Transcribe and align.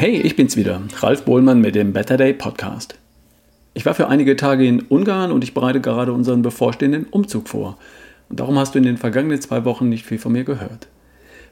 Hey, 0.00 0.18
ich 0.18 0.34
bin's 0.34 0.56
wieder, 0.56 0.80
Ralf 1.00 1.26
Bohlmann 1.26 1.60
mit 1.60 1.74
dem 1.74 1.92
Better 1.92 2.16
Day 2.16 2.32
Podcast. 2.32 2.94
Ich 3.74 3.84
war 3.84 3.92
für 3.92 4.08
einige 4.08 4.34
Tage 4.34 4.66
in 4.66 4.80
Ungarn 4.80 5.30
und 5.30 5.44
ich 5.44 5.52
bereite 5.52 5.82
gerade 5.82 6.14
unseren 6.14 6.40
bevorstehenden 6.40 7.04
Umzug 7.04 7.50
vor. 7.50 7.76
Und 8.30 8.40
darum 8.40 8.58
hast 8.58 8.74
du 8.74 8.78
in 8.78 8.86
den 8.86 8.96
vergangenen 8.96 9.42
zwei 9.42 9.66
Wochen 9.66 9.90
nicht 9.90 10.06
viel 10.06 10.16
von 10.16 10.32
mir 10.32 10.44
gehört. 10.44 10.88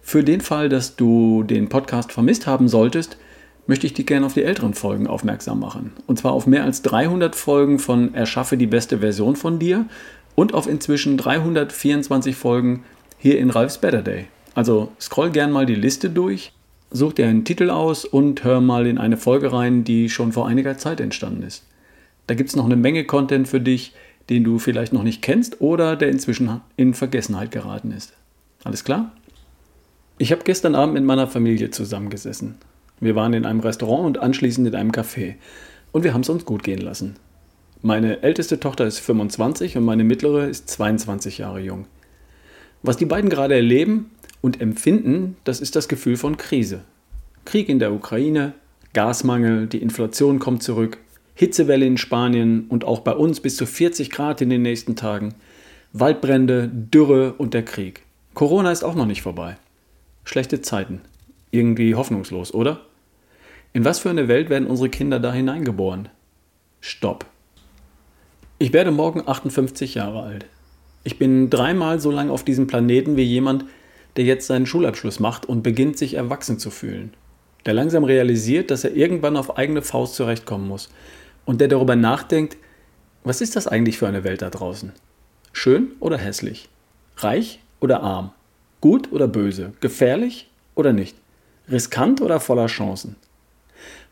Für 0.00 0.24
den 0.24 0.40
Fall, 0.40 0.70
dass 0.70 0.96
du 0.96 1.42
den 1.42 1.68
Podcast 1.68 2.10
vermisst 2.10 2.46
haben 2.46 2.68
solltest, 2.68 3.18
möchte 3.66 3.86
ich 3.86 3.92
dich 3.92 4.06
gerne 4.06 4.24
auf 4.24 4.32
die 4.32 4.44
älteren 4.44 4.72
Folgen 4.72 5.08
aufmerksam 5.08 5.60
machen. 5.60 5.92
Und 6.06 6.18
zwar 6.18 6.32
auf 6.32 6.46
mehr 6.46 6.64
als 6.64 6.80
300 6.80 7.36
Folgen 7.36 7.78
von 7.78 8.14
Erschaffe 8.14 8.56
die 8.56 8.66
beste 8.66 9.00
Version 9.00 9.36
von 9.36 9.58
dir 9.58 9.84
und 10.36 10.54
auf 10.54 10.66
inzwischen 10.66 11.18
324 11.18 12.34
Folgen 12.34 12.82
hier 13.18 13.38
in 13.38 13.50
Ralfs 13.50 13.76
Better 13.76 14.00
Day. 14.00 14.28
Also 14.54 14.90
scroll 14.98 15.32
gern 15.32 15.52
mal 15.52 15.66
die 15.66 15.74
Liste 15.74 16.08
durch, 16.08 16.52
such 16.90 17.14
dir 17.14 17.26
einen 17.26 17.44
Titel 17.44 17.70
aus 17.70 18.04
und 18.04 18.44
hör 18.44 18.60
mal 18.60 18.86
in 18.86 18.98
eine 18.98 19.16
Folge 19.16 19.52
rein, 19.52 19.84
die 19.84 20.08
schon 20.08 20.32
vor 20.32 20.46
einiger 20.46 20.78
Zeit 20.78 21.00
entstanden 21.00 21.42
ist. 21.42 21.64
Da 22.26 22.34
gibt 22.34 22.50
es 22.50 22.56
noch 22.56 22.66
eine 22.66 22.76
Menge 22.76 23.04
Content 23.04 23.48
für 23.48 23.60
dich, 23.60 23.94
den 24.30 24.44
du 24.44 24.58
vielleicht 24.58 24.92
noch 24.92 25.02
nicht 25.02 25.22
kennst 25.22 25.60
oder 25.60 25.96
der 25.96 26.10
inzwischen 26.10 26.60
in 26.76 26.94
Vergessenheit 26.94 27.50
geraten 27.50 27.90
ist. 27.90 28.12
Alles 28.64 28.84
klar? 28.84 29.12
Ich 30.18 30.32
habe 30.32 30.42
gestern 30.44 30.74
Abend 30.74 30.94
mit 30.94 31.04
meiner 31.04 31.26
Familie 31.26 31.70
zusammengesessen. 31.70 32.56
Wir 33.00 33.14
waren 33.14 33.32
in 33.32 33.46
einem 33.46 33.60
Restaurant 33.60 34.04
und 34.04 34.18
anschließend 34.18 34.66
in 34.66 34.74
einem 34.74 34.90
Café. 34.90 35.34
Und 35.92 36.04
wir 36.04 36.12
haben 36.12 36.22
es 36.22 36.28
uns 36.28 36.44
gut 36.44 36.64
gehen 36.64 36.80
lassen. 36.80 37.16
Meine 37.80 38.22
älteste 38.22 38.58
Tochter 38.58 38.86
ist 38.86 38.98
25 38.98 39.76
und 39.76 39.84
meine 39.84 40.02
mittlere 40.02 40.48
ist 40.48 40.68
22 40.68 41.38
Jahre 41.38 41.60
jung. 41.60 41.86
Was 42.82 42.96
die 42.96 43.06
beiden 43.06 43.30
gerade 43.30 43.54
erleben 43.54 44.10
und 44.40 44.60
empfinden, 44.60 45.36
das 45.44 45.60
ist 45.60 45.76
das 45.76 45.88
Gefühl 45.88 46.16
von 46.16 46.36
Krise. 46.36 46.82
Krieg 47.44 47.68
in 47.68 47.78
der 47.78 47.92
Ukraine, 47.92 48.54
Gasmangel, 48.92 49.66
die 49.66 49.82
Inflation 49.82 50.38
kommt 50.38 50.62
zurück, 50.62 50.98
Hitzewelle 51.34 51.86
in 51.86 51.98
Spanien 51.98 52.66
und 52.68 52.84
auch 52.84 53.00
bei 53.00 53.12
uns 53.12 53.40
bis 53.40 53.56
zu 53.56 53.64
40 53.64 54.10
Grad 54.10 54.40
in 54.40 54.50
den 54.50 54.62
nächsten 54.62 54.96
Tagen, 54.96 55.34
Waldbrände, 55.92 56.68
Dürre 56.68 57.34
und 57.34 57.54
der 57.54 57.64
Krieg. 57.64 58.02
Corona 58.34 58.72
ist 58.72 58.84
auch 58.84 58.94
noch 58.94 59.06
nicht 59.06 59.22
vorbei. 59.22 59.56
Schlechte 60.24 60.60
Zeiten. 60.60 61.00
Irgendwie 61.50 61.94
hoffnungslos, 61.94 62.52
oder? 62.52 62.80
In 63.72 63.84
was 63.84 63.98
für 63.98 64.10
eine 64.10 64.28
Welt 64.28 64.50
werden 64.50 64.68
unsere 64.68 64.88
Kinder 64.88 65.20
da 65.20 65.32
hineingeboren? 65.32 66.08
Stopp. 66.80 67.24
Ich 68.58 68.72
werde 68.72 68.90
morgen 68.90 69.22
58 69.26 69.94
Jahre 69.94 70.22
alt. 70.22 70.46
Ich 71.04 71.18
bin 71.18 71.48
dreimal 71.48 72.00
so 72.00 72.10
lang 72.10 72.28
auf 72.28 72.44
diesem 72.44 72.66
Planeten 72.66 73.16
wie 73.16 73.22
jemand, 73.22 73.64
der 74.18 74.24
jetzt 74.24 74.48
seinen 74.48 74.66
Schulabschluss 74.66 75.20
macht 75.20 75.46
und 75.46 75.62
beginnt 75.62 75.96
sich 75.96 76.14
erwachsen 76.14 76.58
zu 76.58 76.70
fühlen. 76.70 77.14
Der 77.64 77.72
langsam 77.72 78.02
realisiert, 78.02 78.70
dass 78.72 78.82
er 78.82 78.96
irgendwann 78.96 79.36
auf 79.36 79.56
eigene 79.56 79.80
Faust 79.80 80.16
zurechtkommen 80.16 80.66
muss. 80.66 80.90
Und 81.44 81.60
der 81.60 81.68
darüber 81.68 81.94
nachdenkt, 81.94 82.56
was 83.22 83.40
ist 83.40 83.54
das 83.54 83.68
eigentlich 83.68 83.96
für 83.96 84.08
eine 84.08 84.24
Welt 84.24 84.42
da 84.42 84.50
draußen? 84.50 84.92
Schön 85.52 85.92
oder 86.00 86.18
hässlich? 86.18 86.68
Reich 87.16 87.60
oder 87.78 88.02
arm? 88.02 88.32
Gut 88.80 89.12
oder 89.12 89.28
böse? 89.28 89.72
Gefährlich 89.80 90.50
oder 90.74 90.92
nicht? 90.92 91.16
Riskant 91.70 92.20
oder 92.20 92.40
voller 92.40 92.66
Chancen? 92.66 93.14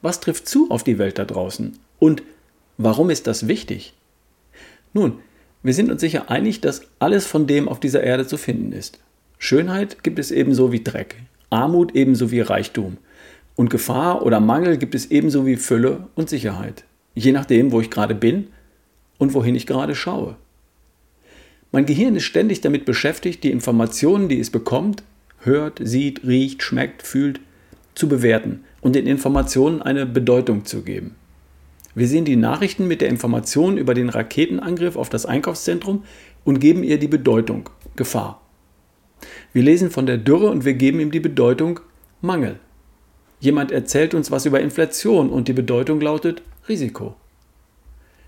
Was 0.02 0.20
trifft 0.20 0.48
zu 0.48 0.70
auf 0.70 0.84
die 0.84 0.98
Welt 0.98 1.18
da 1.18 1.24
draußen? 1.24 1.76
Und 1.98 2.22
warum 2.78 3.10
ist 3.10 3.26
das 3.26 3.48
wichtig? 3.48 3.94
Nun, 4.92 5.18
wir 5.64 5.74
sind 5.74 5.90
uns 5.90 6.00
sicher 6.00 6.30
einig, 6.30 6.60
dass 6.60 6.82
alles 7.00 7.26
von 7.26 7.48
dem 7.48 7.68
auf 7.68 7.80
dieser 7.80 8.04
Erde 8.04 8.24
zu 8.24 8.36
finden 8.36 8.70
ist. 8.70 9.00
Schönheit 9.46 10.02
gibt 10.02 10.18
es 10.18 10.32
ebenso 10.32 10.72
wie 10.72 10.82
Dreck, 10.82 11.22
Armut 11.50 11.94
ebenso 11.94 12.32
wie 12.32 12.40
Reichtum. 12.40 12.96
Und 13.54 13.70
Gefahr 13.70 14.26
oder 14.26 14.40
Mangel 14.40 14.76
gibt 14.76 14.96
es 14.96 15.12
ebenso 15.12 15.46
wie 15.46 15.54
Fülle 15.54 16.08
und 16.16 16.28
Sicherheit. 16.28 16.82
Je 17.14 17.30
nachdem, 17.30 17.70
wo 17.70 17.80
ich 17.80 17.88
gerade 17.88 18.16
bin 18.16 18.48
und 19.18 19.34
wohin 19.34 19.54
ich 19.54 19.68
gerade 19.68 19.94
schaue. 19.94 20.34
Mein 21.70 21.86
Gehirn 21.86 22.16
ist 22.16 22.24
ständig 22.24 22.60
damit 22.60 22.86
beschäftigt, 22.86 23.44
die 23.44 23.52
Informationen, 23.52 24.28
die 24.28 24.40
es 24.40 24.50
bekommt, 24.50 25.04
hört, 25.38 25.78
sieht, 25.80 26.26
riecht, 26.26 26.64
schmeckt, 26.64 27.04
fühlt, 27.04 27.38
zu 27.94 28.08
bewerten 28.08 28.64
und 28.80 28.96
den 28.96 29.06
Informationen 29.06 29.80
eine 29.80 30.06
Bedeutung 30.06 30.64
zu 30.64 30.82
geben. 30.82 31.14
Wir 31.94 32.08
sehen 32.08 32.24
die 32.24 32.34
Nachrichten 32.34 32.88
mit 32.88 33.00
der 33.00 33.10
Information 33.10 33.78
über 33.78 33.94
den 33.94 34.08
Raketenangriff 34.08 34.96
auf 34.96 35.08
das 35.08 35.24
Einkaufszentrum 35.24 36.02
und 36.44 36.58
geben 36.58 36.82
ihr 36.82 36.98
die 36.98 37.06
Bedeutung 37.06 37.70
Gefahr. 37.94 38.42
Wir 39.52 39.62
lesen 39.62 39.90
von 39.90 40.06
der 40.06 40.18
Dürre 40.18 40.50
und 40.50 40.64
wir 40.64 40.74
geben 40.74 41.00
ihm 41.00 41.10
die 41.10 41.20
Bedeutung 41.20 41.80
Mangel. 42.20 42.58
Jemand 43.40 43.70
erzählt 43.70 44.14
uns 44.14 44.30
was 44.30 44.46
über 44.46 44.60
Inflation 44.60 45.30
und 45.30 45.48
die 45.48 45.52
Bedeutung 45.52 46.00
lautet 46.00 46.42
Risiko. 46.68 47.16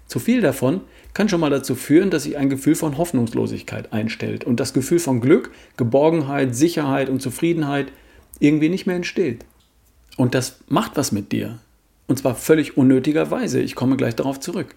Zu 0.07 0.19
viel 0.21 0.41
davon 0.41 0.81
kann 1.13 1.29
schon 1.29 1.41
mal 1.41 1.51
dazu 1.51 1.75
führen, 1.75 2.11
dass 2.11 2.23
sich 2.23 2.39
ein 2.39 2.49
Gefühl 2.49 2.75
von 2.75 2.97
Hoffnungslosigkeit 2.97 3.93
einstellt 3.93 4.45
und 4.45 4.59
das 4.61 4.73
Gefühl 4.73 4.99
von 4.99 5.21
Glück, 5.21 5.51
Geborgenheit, 5.77 6.55
Sicherheit 6.57 7.09
und 7.11 7.21
Zufriedenheit 7.21 7.93
irgendwie 8.41 8.69
nicht 8.69 8.87
mehr 8.87 8.97
entsteht. 8.97 9.45
Und 10.17 10.35
das 10.35 10.61
macht 10.69 10.97
was 10.97 11.13
mit 11.13 11.33
dir. 11.33 11.59
Und 12.07 12.19
zwar 12.19 12.35
völlig 12.35 12.77
unnötigerweise. 12.77 13.61
Ich 13.61 13.75
komme 13.75 13.97
gleich 13.97 14.17
darauf 14.17 14.41
zurück. 14.41 14.75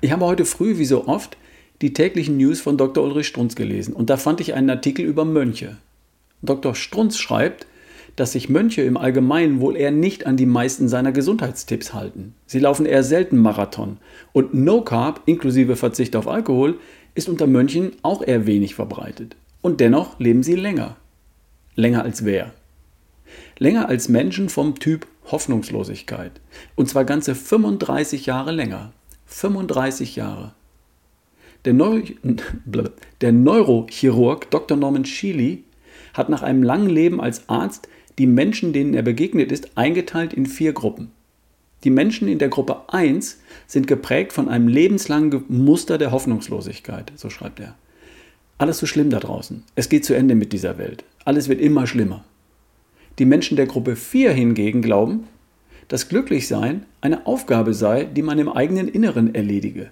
Ich 0.00 0.12
habe 0.12 0.24
heute 0.24 0.44
früh, 0.44 0.78
wie 0.78 0.84
so 0.84 1.06
oft, 1.06 1.36
die 1.82 1.92
täglichen 1.92 2.36
News 2.36 2.60
von 2.60 2.76
Dr. 2.76 3.04
Ulrich 3.04 3.26
Strunz 3.26 3.54
gelesen 3.54 3.94
und 3.94 4.10
da 4.10 4.16
fand 4.16 4.40
ich 4.40 4.54
einen 4.54 4.70
Artikel 4.70 5.04
über 5.04 5.24
Mönche. 5.24 5.76
Dr. 6.42 6.74
Strunz 6.74 7.18
schreibt, 7.18 7.66
dass 8.16 8.32
sich 8.32 8.48
Mönche 8.48 8.82
im 8.82 8.96
Allgemeinen 8.96 9.60
wohl 9.60 9.76
eher 9.76 9.90
nicht 9.90 10.26
an 10.26 10.36
die 10.36 10.46
meisten 10.46 10.88
seiner 10.88 11.12
Gesundheitstipps 11.12 11.92
halten. 11.92 12.34
Sie 12.46 12.58
laufen 12.58 12.86
eher 12.86 13.02
selten 13.02 13.36
Marathon 13.36 13.98
und 14.32 14.54
No 14.54 14.80
Carb 14.80 15.22
inklusive 15.26 15.76
Verzicht 15.76 16.16
auf 16.16 16.26
Alkohol 16.26 16.78
ist 17.14 17.28
unter 17.28 17.46
Mönchen 17.46 17.92
auch 18.02 18.22
eher 18.22 18.46
wenig 18.46 18.74
verbreitet. 18.74 19.36
Und 19.60 19.80
dennoch 19.80 20.18
leben 20.18 20.42
sie 20.42 20.54
länger. 20.54 20.96
Länger 21.74 22.04
als 22.04 22.24
wer? 22.24 22.52
Länger 23.58 23.88
als 23.88 24.08
Menschen 24.08 24.48
vom 24.48 24.78
Typ 24.78 25.06
Hoffnungslosigkeit. 25.30 26.40
Und 26.74 26.88
zwar 26.88 27.04
ganze 27.04 27.34
35 27.34 28.26
Jahre 28.26 28.52
länger. 28.52 28.92
35 29.26 30.16
Jahre. 30.16 30.54
Der, 31.64 31.72
Neu 31.72 32.02
der 33.20 33.32
Neurochirurg 33.32 34.50
Dr. 34.50 34.76
Norman 34.76 35.04
Shealy 35.04 35.64
hat 36.14 36.28
nach 36.28 36.42
einem 36.42 36.62
langen 36.62 36.90
Leben 36.90 37.20
als 37.20 37.48
Arzt 37.48 37.88
die 38.18 38.26
Menschen, 38.26 38.72
denen 38.72 38.94
er 38.94 39.02
begegnet 39.02 39.52
ist, 39.52 39.76
eingeteilt 39.76 40.32
in 40.32 40.46
vier 40.46 40.72
Gruppen. 40.72 41.10
Die 41.84 41.90
Menschen 41.90 42.28
in 42.28 42.38
der 42.38 42.48
Gruppe 42.48 42.88
1 42.88 43.40
sind 43.66 43.86
geprägt 43.86 44.32
von 44.32 44.48
einem 44.48 44.68
lebenslangen 44.68 45.44
Muster 45.48 45.98
der 45.98 46.10
Hoffnungslosigkeit, 46.10 47.12
so 47.16 47.30
schreibt 47.30 47.60
er. 47.60 47.76
Alles 48.58 48.78
so 48.78 48.86
schlimm 48.86 49.10
da 49.10 49.20
draußen. 49.20 49.62
Es 49.74 49.90
geht 49.90 50.04
zu 50.04 50.14
Ende 50.14 50.34
mit 50.34 50.52
dieser 50.52 50.78
Welt. 50.78 51.04
Alles 51.24 51.48
wird 51.48 51.60
immer 51.60 51.86
schlimmer. 51.86 52.24
Die 53.18 53.26
Menschen 53.26 53.56
der 53.56 53.66
Gruppe 53.66 53.96
4 53.96 54.32
hingegen 54.32 54.80
glauben, 54.80 55.24
dass 55.88 56.08
Glücklichsein 56.08 56.86
eine 57.00 57.26
Aufgabe 57.26 57.74
sei, 57.74 58.04
die 58.04 58.22
man 58.22 58.38
im 58.38 58.48
eigenen 58.48 58.88
Inneren 58.88 59.34
erledige. 59.34 59.90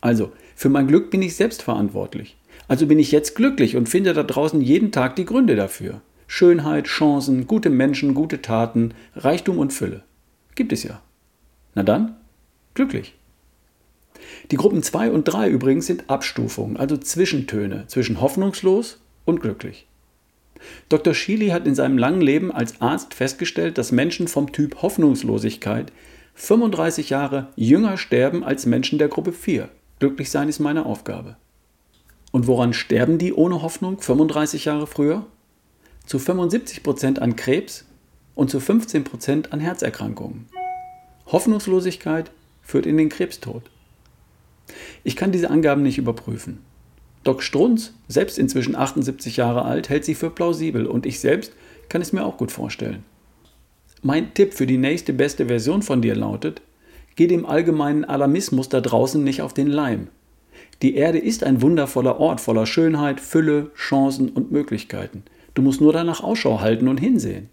Also, 0.00 0.32
für 0.54 0.68
mein 0.68 0.86
Glück 0.86 1.10
bin 1.10 1.22
ich 1.22 1.36
selbst 1.36 1.62
verantwortlich. 1.62 2.36
Also 2.68 2.86
bin 2.86 2.98
ich 2.98 3.12
jetzt 3.12 3.34
glücklich 3.34 3.76
und 3.76 3.88
finde 3.88 4.12
da 4.12 4.22
draußen 4.22 4.60
jeden 4.60 4.92
Tag 4.92 5.16
die 5.16 5.24
Gründe 5.24 5.56
dafür. 5.56 6.02
Schönheit, 6.26 6.86
Chancen, 6.86 7.46
gute 7.46 7.70
Menschen, 7.70 8.14
gute 8.14 8.42
Taten, 8.42 8.92
Reichtum 9.16 9.58
und 9.58 9.72
Fülle. 9.72 10.02
Gibt 10.54 10.72
es 10.72 10.82
ja. 10.82 11.00
Na 11.74 11.82
dann, 11.82 12.16
glücklich. 12.74 13.14
Die 14.50 14.56
Gruppen 14.56 14.82
2 14.82 15.10
und 15.10 15.24
3 15.24 15.48
übrigens 15.48 15.86
sind 15.86 16.10
Abstufungen, 16.10 16.76
also 16.76 16.96
Zwischentöne 16.96 17.84
zwischen 17.86 18.20
hoffnungslos 18.20 19.00
und 19.24 19.40
glücklich. 19.40 19.86
Dr. 20.88 21.14
Schiele 21.14 21.52
hat 21.52 21.66
in 21.66 21.74
seinem 21.74 21.98
langen 21.98 22.20
Leben 22.20 22.50
als 22.52 22.80
Arzt 22.80 23.14
festgestellt, 23.14 23.78
dass 23.78 23.92
Menschen 23.92 24.28
vom 24.28 24.52
Typ 24.52 24.82
Hoffnungslosigkeit 24.82 25.92
35 26.34 27.10
Jahre 27.10 27.48
jünger 27.56 27.96
sterben 27.96 28.44
als 28.44 28.66
Menschen 28.66 28.98
der 28.98 29.08
Gruppe 29.08 29.32
4. 29.32 29.68
Glücklich 29.98 30.30
sein 30.30 30.48
ist 30.48 30.60
meine 30.60 30.86
Aufgabe. 30.86 31.36
Und 32.30 32.46
woran 32.46 32.72
sterben 32.72 33.18
die 33.18 33.32
ohne 33.32 33.62
Hoffnung 33.62 34.00
35 34.00 34.66
Jahre 34.66 34.86
früher? 34.86 35.26
Zu 36.06 36.18
75 36.18 36.82
Prozent 36.82 37.20
an 37.20 37.36
Krebs 37.36 37.84
und 38.34 38.50
zu 38.50 38.60
15 38.60 39.04
Prozent 39.04 39.52
an 39.52 39.60
Herzerkrankungen. 39.60 40.46
Hoffnungslosigkeit 41.26 42.30
führt 42.62 42.86
in 42.86 42.96
den 42.96 43.08
Krebstod. 43.08 43.62
Ich 45.04 45.16
kann 45.16 45.32
diese 45.32 45.50
Angaben 45.50 45.82
nicht 45.82 45.98
überprüfen. 45.98 46.60
Doc 47.24 47.42
Strunz, 47.42 47.94
selbst 48.06 48.38
inzwischen 48.38 48.76
78 48.76 49.36
Jahre 49.36 49.64
alt, 49.64 49.88
hält 49.88 50.04
sie 50.04 50.14
für 50.14 50.30
plausibel 50.30 50.86
und 50.86 51.06
ich 51.06 51.20
selbst 51.20 51.52
kann 51.88 52.00
es 52.00 52.12
mir 52.12 52.24
auch 52.24 52.36
gut 52.36 52.52
vorstellen. 52.52 53.04
Mein 54.02 54.32
Tipp 54.34 54.54
für 54.54 54.66
die 54.66 54.78
nächste 54.78 55.12
beste 55.12 55.46
Version 55.46 55.82
von 55.82 56.00
dir 56.00 56.14
lautet, 56.14 56.62
geh 57.18 57.26
dem 57.26 57.46
allgemeinen 57.46 58.04
Alarmismus 58.04 58.68
da 58.68 58.80
draußen 58.80 59.24
nicht 59.24 59.42
auf 59.42 59.52
den 59.52 59.66
Leim. 59.66 60.06
Die 60.82 60.94
Erde 60.94 61.18
ist 61.18 61.42
ein 61.42 61.60
wundervoller 61.60 62.20
Ort 62.20 62.40
voller 62.40 62.64
Schönheit, 62.64 63.20
Fülle, 63.20 63.72
Chancen 63.74 64.28
und 64.28 64.52
Möglichkeiten. 64.52 65.24
Du 65.54 65.62
musst 65.62 65.80
nur 65.80 65.92
danach 65.92 66.22
Ausschau 66.22 66.60
halten 66.60 66.86
und 66.86 67.00
hinsehen. 67.00 67.48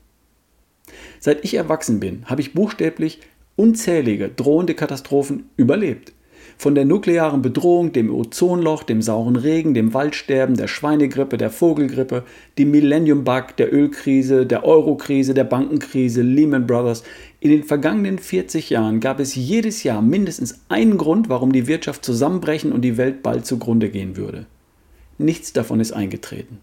Seit 1.20 1.44
ich 1.44 1.56
erwachsen 1.56 2.00
bin, 2.00 2.26
habe 2.28 2.42
ich 2.42 2.54
buchstäblich 2.54 3.22
unzählige 3.56 4.30
drohende 4.30 4.76
Katastrophen 4.76 5.50
überlebt. 5.58 6.14
Von 6.58 6.76
der 6.76 6.86
nuklearen 6.86 7.42
Bedrohung, 7.42 7.92
dem 7.92 8.14
Ozonloch, 8.14 8.84
dem 8.84 9.02
sauren 9.02 9.36
Regen, 9.36 9.74
dem 9.74 9.94
Waldsterben, 9.94 10.56
der 10.56 10.68
Schweinegrippe, 10.68 11.38
der 11.38 11.50
Vogelgrippe, 11.50 12.24
dem 12.58 12.72
Millennium 12.72 13.24
Bug, 13.24 13.56
der 13.58 13.74
Ölkrise, 13.74 14.46
der 14.46 14.64
Eurokrise, 14.64 15.34
der 15.34 15.44
Bankenkrise, 15.44 16.22
Lehman 16.22 16.68
Brothers. 16.68 17.04
In 17.40 17.52
den 17.52 17.64
vergangenen 17.64 18.20
40 18.20 18.70
Jahren 18.70 19.00
gab 19.00 19.20
es 19.20 19.36
jedes 19.36 19.84
Jahr 19.84 20.02
mindestens 20.02 20.62
einen 20.70 20.98
Grund, 20.98 21.30
warum 21.30 21.52
die 21.52 21.68
Wirtschaft 21.68 22.06
zusammenbrechen 22.06 22.72
und 22.72 22.82
die 22.82 22.98
Welt 22.98 23.24
bald 23.24 23.46
zugrunde 23.46 23.90
gehen 23.90 24.18
würde. 24.18 24.46
Nichts 25.18 25.54
davon 25.54 25.80
ist 25.80 25.92
eingetreten. 25.92 26.60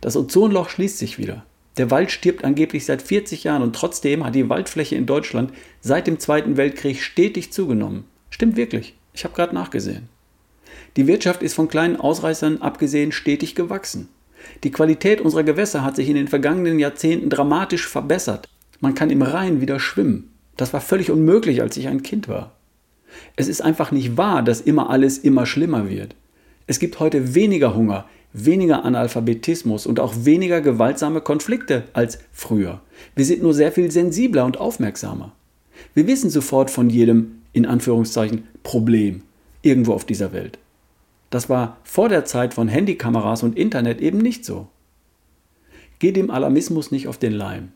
Das 0.00 0.16
Ozonloch 0.16 0.68
schließt 0.68 0.98
sich 0.98 1.18
wieder. 1.18 1.44
Der 1.78 1.92
Wald 1.92 2.10
stirbt 2.10 2.44
angeblich 2.44 2.84
seit 2.84 3.02
40 3.02 3.44
Jahren 3.44 3.62
und 3.62 3.74
trotzdem 3.74 4.24
hat 4.24 4.34
die 4.34 4.48
Waldfläche 4.48 4.96
in 4.96 5.06
Deutschland 5.06 5.52
seit 5.80 6.08
dem 6.08 6.18
Zweiten 6.18 6.56
Weltkrieg 6.56 7.00
stetig 7.00 7.52
zugenommen. 7.52 8.04
Stimmt 8.30 8.56
wirklich. 8.56 8.97
Ich 9.18 9.24
habe 9.24 9.34
gerade 9.34 9.52
nachgesehen. 9.52 10.08
Die 10.96 11.08
Wirtschaft 11.08 11.42
ist 11.42 11.54
von 11.54 11.66
kleinen 11.66 11.96
Ausreißern 11.96 12.62
abgesehen 12.62 13.10
stetig 13.10 13.56
gewachsen. 13.56 14.08
Die 14.62 14.70
Qualität 14.70 15.20
unserer 15.20 15.42
Gewässer 15.42 15.82
hat 15.82 15.96
sich 15.96 16.08
in 16.08 16.14
den 16.14 16.28
vergangenen 16.28 16.78
Jahrzehnten 16.78 17.28
dramatisch 17.28 17.88
verbessert. 17.88 18.48
Man 18.78 18.94
kann 18.94 19.10
im 19.10 19.22
Rhein 19.22 19.60
wieder 19.60 19.80
schwimmen. 19.80 20.30
Das 20.56 20.72
war 20.72 20.80
völlig 20.80 21.10
unmöglich, 21.10 21.60
als 21.62 21.76
ich 21.76 21.88
ein 21.88 22.04
Kind 22.04 22.28
war. 22.28 22.52
Es 23.34 23.48
ist 23.48 23.60
einfach 23.60 23.90
nicht 23.90 24.16
wahr, 24.16 24.44
dass 24.44 24.60
immer 24.60 24.88
alles 24.88 25.18
immer 25.18 25.46
schlimmer 25.46 25.90
wird. 25.90 26.14
Es 26.68 26.78
gibt 26.78 27.00
heute 27.00 27.34
weniger 27.34 27.74
Hunger, 27.74 28.04
weniger 28.32 28.84
Analphabetismus 28.84 29.84
und 29.84 29.98
auch 29.98 30.14
weniger 30.22 30.60
gewaltsame 30.60 31.22
Konflikte 31.22 31.88
als 31.92 32.20
früher. 32.30 32.82
Wir 33.16 33.24
sind 33.24 33.42
nur 33.42 33.52
sehr 33.52 33.72
viel 33.72 33.90
sensibler 33.90 34.44
und 34.44 34.58
aufmerksamer. 34.58 35.32
Wir 35.94 36.06
wissen 36.06 36.30
sofort 36.30 36.70
von 36.70 36.88
jedem 36.88 37.37
in 37.58 37.66
Anführungszeichen 37.66 38.46
Problem 38.62 39.22
irgendwo 39.62 39.92
auf 39.92 40.04
dieser 40.04 40.32
Welt. 40.32 40.58
Das 41.30 41.48
war 41.48 41.78
vor 41.82 42.08
der 42.08 42.24
Zeit 42.24 42.54
von 42.54 42.68
Handykameras 42.68 43.42
und 43.42 43.58
Internet 43.58 44.00
eben 44.00 44.18
nicht 44.18 44.44
so. 44.44 44.68
Geh 45.98 46.12
dem 46.12 46.30
Alarmismus 46.30 46.92
nicht 46.92 47.08
auf 47.08 47.18
den 47.18 47.32
Leim. 47.32 47.72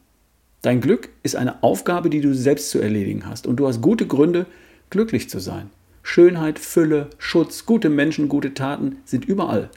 Dein 0.63 0.81
Glück 0.81 1.09
ist 1.25 1.35
eine 1.35 1.65
Aufgabe, 1.65 2.09
die 2.09 2.21
du 2.21 2.33
selbst 2.33 2.71
zu 2.71 2.79
erledigen 2.79 3.27
hast 3.27 3.49
und 3.49 3.57
du 3.57 3.67
hast 3.67 3.83
gute 3.83 4.07
Gründe, 4.07 4.47
glücklich 4.91 5.29
zu 5.29 5.41
sein. 5.41 5.71
Schönheit, 6.05 6.61
Fülle, 6.61 7.11
Schutz, 7.19 7.67
gute 7.67 7.91
Menschen, 7.91 8.29
gute 8.29 8.55
Taten 8.55 8.99
sind 9.05 9.25
überall. 9.25 9.69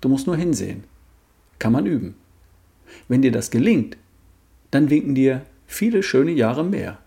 Du 0.00 0.08
musst 0.08 0.28
nur 0.28 0.36
hinsehen. 0.36 0.84
Kann 1.58 1.72
man 1.72 1.86
üben. 1.86 2.14
Wenn 3.08 3.22
dir 3.22 3.32
das 3.32 3.50
gelingt, 3.50 3.96
dann 4.70 4.88
winken 4.88 5.16
dir 5.16 5.42
viele 5.66 6.04
schöne 6.04 6.30
Jahre 6.30 6.64
mehr. 6.64 6.98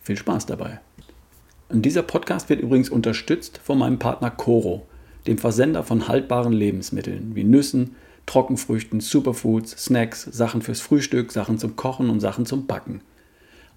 Viel 0.00 0.16
Spaß 0.16 0.46
dabei. 0.46 0.80
Und 1.72 1.82
dieser 1.82 2.02
Podcast 2.02 2.50
wird 2.50 2.60
übrigens 2.60 2.90
unterstützt 2.90 3.58
von 3.64 3.78
meinem 3.78 3.98
Partner 3.98 4.30
Coro, 4.30 4.86
dem 5.26 5.38
Versender 5.38 5.82
von 5.82 6.06
haltbaren 6.06 6.52
Lebensmitteln 6.52 7.34
wie 7.34 7.44
Nüssen, 7.44 7.96
Trockenfrüchten, 8.26 9.00
Superfoods, 9.00 9.82
Snacks, 9.82 10.24
Sachen 10.24 10.60
fürs 10.60 10.82
Frühstück, 10.82 11.32
Sachen 11.32 11.56
zum 11.56 11.74
Kochen 11.74 12.10
und 12.10 12.20
Sachen 12.20 12.44
zum 12.44 12.66
Backen. 12.66 13.00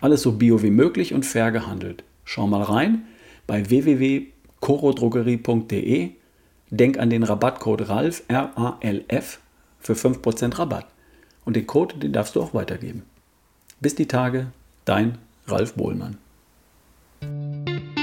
Alles 0.01 0.23
so 0.23 0.33
bio 0.33 0.61
wie 0.61 0.71
möglich 0.71 1.13
und 1.13 1.25
fair 1.25 1.53
gehandelt. 1.53 2.03
Schau 2.25 2.47
mal 2.47 2.63
rein 2.63 3.03
bei 3.47 3.69
www.corodrogerie.de. 3.69 6.09
Denk 6.71 6.99
an 6.99 7.09
den 7.09 7.23
Rabattcode 7.23 7.87
RALF, 7.87 8.23
R-A-L-F, 8.27 9.39
für 9.79 9.93
5% 9.93 10.59
Rabatt. 10.59 10.87
Und 11.45 11.55
den 11.55 11.65
Code, 11.65 11.95
den 11.95 12.11
darfst 12.11 12.35
du 12.35 12.41
auch 12.41 12.53
weitergeben. 12.53 13.03
Bis 13.79 13.95
die 13.95 14.07
Tage, 14.07 14.47
dein 14.83 15.17
Ralf 15.47 15.75
Bohlmann. 15.75 16.17
Música 17.21 17.94